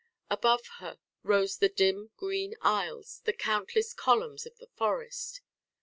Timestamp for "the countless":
3.25-3.93